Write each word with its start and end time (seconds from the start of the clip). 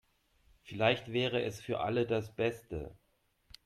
Vielleicht 0.63 1.13
wäre 1.13 1.43
es 1.43 1.61
für 1.61 1.81
alle 1.81 2.07
das 2.07 2.35
Beste. 2.35 2.97